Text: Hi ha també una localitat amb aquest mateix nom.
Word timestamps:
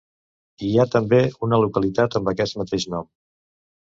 Hi 0.69 0.69
ha 0.77 0.85
també 0.95 1.19
una 1.47 1.59
localitat 1.65 2.19
amb 2.21 2.33
aquest 2.33 2.59
mateix 2.63 2.89
nom. 2.95 3.11